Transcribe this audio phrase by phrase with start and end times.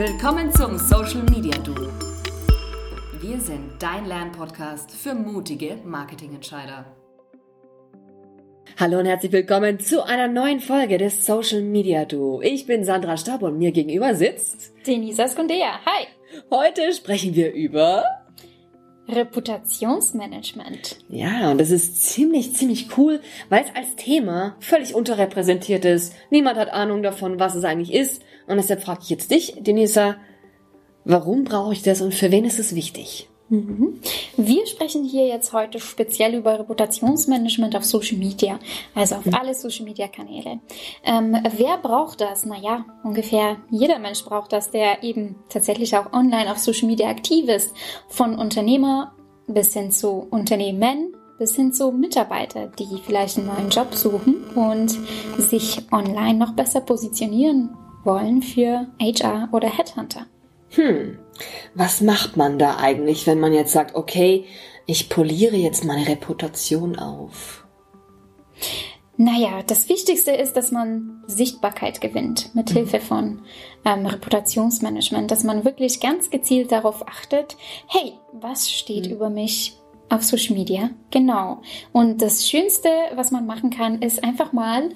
[0.00, 1.74] Willkommen zum Social Media Du.
[3.20, 6.86] Wir sind dein Lernpodcast für mutige Marketingentscheider.
[8.78, 12.40] Hallo und herzlich willkommen zu einer neuen Folge des Social Media Duo.
[12.40, 15.80] Ich bin Sandra Staub und mir gegenüber sitzt Denisa Skundea.
[15.84, 16.06] Hi!
[16.50, 18.04] Heute sprechen wir über
[19.06, 21.04] Reputationsmanagement.
[21.10, 23.20] Ja, und das ist ziemlich, ziemlich cool,
[23.50, 26.14] weil es als Thema völlig unterrepräsentiert ist.
[26.30, 28.22] Niemand hat Ahnung davon, was es eigentlich ist.
[28.50, 30.16] Und deshalb frage ich jetzt dich, Denisa,
[31.04, 33.28] warum brauche ich das und für wen ist es wichtig?
[33.48, 34.00] Mhm.
[34.36, 38.60] Wir sprechen hier jetzt heute speziell über Reputationsmanagement auf Social Media,
[38.94, 40.60] also auf alle Social Media Kanäle.
[41.04, 42.44] Ähm, wer braucht das?
[42.44, 47.48] Naja, ungefähr jeder Mensch braucht das, der eben tatsächlich auch online auf Social Media aktiv
[47.48, 47.74] ist.
[48.08, 49.14] Von Unternehmer
[49.48, 54.96] bis hin zu Unternehmen, bis hin zu Mitarbeiter, die vielleicht einen neuen Job suchen und
[55.38, 60.26] sich online noch besser positionieren wollen für HR oder Headhunter.
[60.70, 61.18] Hm,
[61.74, 64.44] was macht man da eigentlich, wenn man jetzt sagt, okay,
[64.86, 67.64] ich poliere jetzt meine Reputation auf?
[69.16, 72.74] Naja, das Wichtigste ist, dass man Sichtbarkeit gewinnt mit mhm.
[72.74, 73.42] Hilfe von
[73.84, 79.12] ähm, Reputationsmanagement, dass man wirklich ganz gezielt darauf achtet, hey, was steht mhm.
[79.12, 79.76] über mich
[80.08, 80.88] auf Social Media?
[81.10, 81.60] Genau.
[81.92, 84.88] Und das Schönste, was man machen kann, ist einfach mal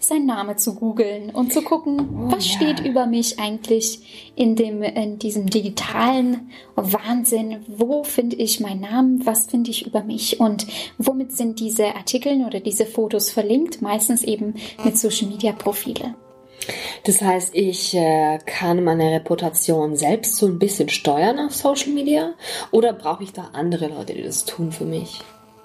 [0.00, 2.56] sein Name zu googeln und zu gucken, oh, was ja.
[2.56, 9.26] steht über mich eigentlich in dem in diesem digitalen Wahnsinn, wo finde ich meinen Namen,
[9.26, 10.66] was finde ich über mich und
[10.98, 16.14] womit sind diese Artikel oder diese Fotos verlinkt, meistens eben mit Social Media Profile.
[17.04, 22.34] Das heißt, ich äh, kann meine Reputation selbst so ein bisschen steuern auf Social Media
[22.70, 25.20] oder brauche ich da andere Leute, die das tun für mich?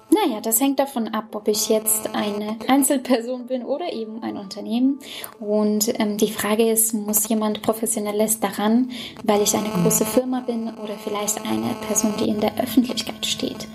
[0.08, 5.00] Naja, das hängt davon ab, ob ich jetzt eine Einzelperson bin oder eben ein Unternehmen.
[5.40, 8.90] Und ähm, die Frage ist, muss jemand Professionelles daran,
[9.24, 13.66] weil ich eine große Firma bin oder vielleicht eine Person, die in der Öffentlichkeit steht?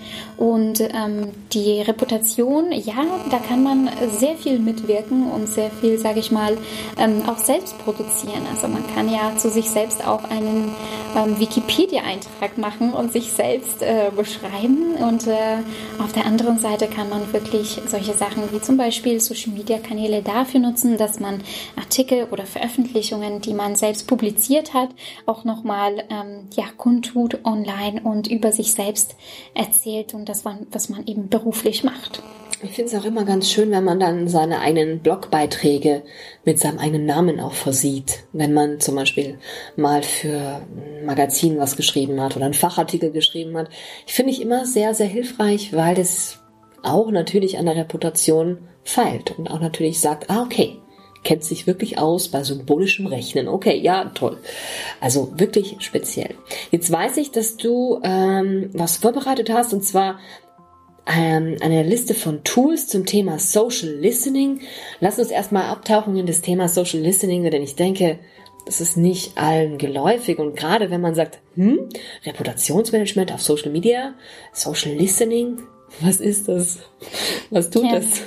[0.42, 6.20] Und ähm, die Reputation, ja, da kann man sehr viel mitwirken und sehr viel, sage
[6.20, 6.56] ich mal,
[6.98, 8.46] ähm, auch selbst produzieren.
[8.50, 10.72] Also man kann ja zu sich selbst auch einen
[11.14, 15.58] ähm, Wikipedia-Eintrag machen und sich selbst äh, beschreiben und äh,
[16.02, 19.78] auf der der anderen Seite kann man wirklich solche Sachen wie zum Beispiel Social Media
[19.78, 21.42] Kanäle dafür nutzen, dass man
[21.74, 24.90] Artikel oder Veröffentlichungen, die man selbst publiziert hat,
[25.26, 29.16] auch nochmal ähm, ja, kundtut online und über sich selbst
[29.54, 32.22] erzählt und das, was man eben beruflich macht.
[32.64, 36.04] Ich finde es auch immer ganz schön, wenn man dann seine eigenen Blogbeiträge
[36.44, 38.24] mit seinem eigenen Namen auch versieht.
[38.32, 39.38] Wenn man zum Beispiel
[39.74, 43.68] mal für ein Magazin was geschrieben hat oder einen Fachartikel geschrieben hat.
[44.06, 46.38] Ich finde ich immer sehr, sehr hilfreich, weil das
[46.84, 50.78] auch natürlich an der Reputation feilt und auch natürlich sagt, ah, okay,
[51.24, 53.48] kennt sich wirklich aus bei symbolischem Rechnen.
[53.48, 54.38] Okay, ja, toll.
[55.00, 56.34] Also wirklich speziell.
[56.70, 60.18] Jetzt weiß ich, dass du ähm, was vorbereitet hast und zwar
[61.06, 64.60] ähm, eine Liste von Tools zum Thema Social Listening.
[65.00, 68.18] Lass uns erstmal abtauchen in das Thema Social Listening, denn ich denke,
[68.66, 71.88] das ist nicht allen geläufig und gerade wenn man sagt, hm,
[72.24, 74.14] Reputationsmanagement auf Social Media,
[74.52, 75.58] Social Listening,
[76.00, 76.78] was ist das?
[77.50, 77.96] Was tut ja.
[77.96, 78.22] das?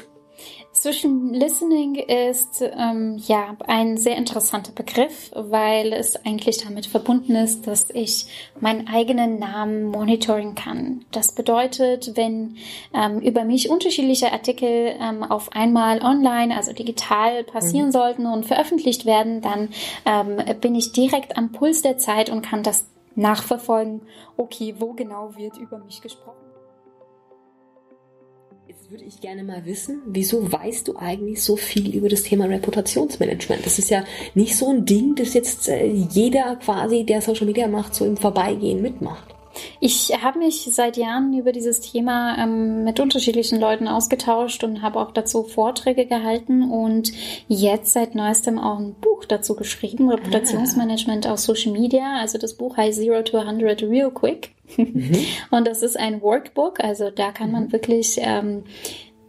[0.86, 7.66] Social Listening ist ähm, ja ein sehr interessanter Begriff, weil es eigentlich damit verbunden ist,
[7.66, 8.28] dass ich
[8.60, 11.04] meinen eigenen Namen monitoring kann.
[11.10, 12.58] Das bedeutet, wenn
[12.94, 17.92] ähm, über mich unterschiedliche Artikel ähm, auf einmal online, also digital passieren mhm.
[17.92, 19.70] sollten und veröffentlicht werden, dann
[20.06, 22.86] ähm, bin ich direkt am Puls der Zeit und kann das
[23.16, 24.02] nachverfolgen.
[24.38, 26.55] Okay, wo genau wird über mich gesprochen?
[28.68, 32.46] Jetzt würde ich gerne mal wissen, wieso weißt du eigentlich so viel über das Thema
[32.46, 33.64] Reputationsmanagement?
[33.64, 34.04] Das ist ja
[34.34, 38.18] nicht so ein Ding, das jetzt äh, jeder quasi, der Social Media macht, so im
[38.18, 39.36] Vorbeigehen mitmacht.
[39.80, 45.00] Ich habe mich seit Jahren über dieses Thema ähm, mit unterschiedlichen Leuten ausgetauscht und habe
[45.00, 47.12] auch dazu Vorträge gehalten und
[47.48, 51.34] jetzt seit neuestem auch ein Buch dazu geschrieben, Reputationsmanagement ah.
[51.34, 52.18] auf Social Media.
[52.20, 54.55] Also das Buch heißt Zero to 100 Real Quick.
[54.78, 55.16] Mhm.
[55.52, 57.72] Und das ist ein Workbook, also da kann man mhm.
[57.72, 58.64] wirklich ähm,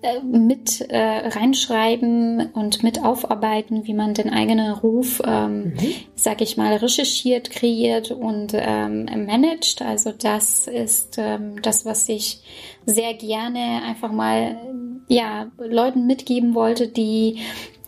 [0.03, 5.95] äh, mit äh, reinschreiben und mit aufarbeiten, wie man den eigenen Ruf, ähm, mhm.
[6.15, 9.83] sag ich mal, recherchiert, kreiert und ähm, managt.
[9.83, 12.41] Also das ist ähm, das, was ich
[12.85, 14.59] sehr gerne einfach mal
[15.09, 17.39] ja Leuten mitgeben wollte, die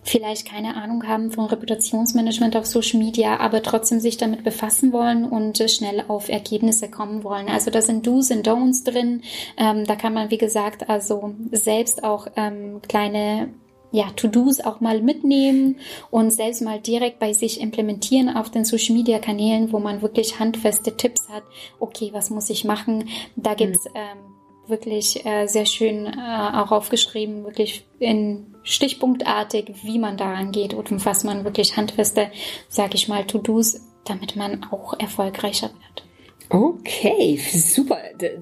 [0.08, 5.25] vielleicht keine Ahnung haben von Reputationsmanagement auf Social Media, aber trotzdem sich damit befassen wollen
[5.25, 7.49] und äh, schnell auf Ergebnisse kommen wollen.
[7.49, 9.22] Also da sind Do's und Don'ts drin.
[9.56, 13.50] Ähm, da kann man, wie gesagt, also selbst auch ähm, kleine
[13.90, 15.76] ja, To-Dos auch mal mitnehmen
[16.10, 20.38] und selbst mal direkt bei sich implementieren auf den Social Media Kanälen, wo man wirklich
[20.38, 21.43] handfeste Tipps hat.
[21.81, 23.08] Okay, was muss ich machen?
[23.37, 23.93] Da gibt's mhm.
[23.94, 24.38] ähm,
[24.69, 26.11] wirklich äh, sehr schön äh,
[26.55, 32.31] auch aufgeschrieben, wirklich in stichpunktartig, wie man daran geht und was man wirklich handfeste,
[32.69, 36.05] sag ich mal, To-Dos, damit man auch erfolgreicher wird.
[36.50, 37.99] Okay, super.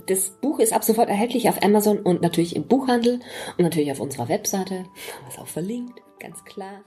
[0.07, 3.21] Das Buch ist ab sofort erhältlich auf Amazon und natürlich im Buchhandel
[3.57, 4.85] und natürlich auf unserer Webseite.
[5.25, 6.85] Was auch verlinkt, ganz klar.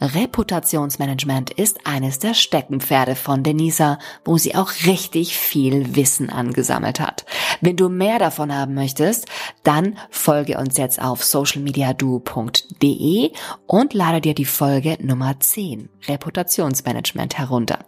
[0.00, 7.26] Reputationsmanagement ist eines der Steckenpferde von Denisa, wo sie auch richtig viel Wissen angesammelt hat.
[7.60, 9.26] Wenn du mehr davon haben möchtest,
[9.64, 13.32] dann folge uns jetzt auf socialmediadu.de
[13.66, 17.80] und lade dir die Folge Nummer 10, Reputationsmanagement herunter.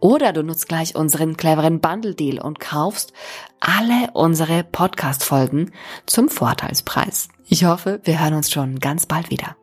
[0.00, 3.12] Oder du nutzt gleich unseren cleveren Bundle Deal und kaufst
[3.60, 5.72] alle unsere Podcast-Folgen
[6.06, 7.28] zum Vorteilspreis.
[7.46, 9.56] Ich hoffe, wir hören uns schon ganz bald wieder.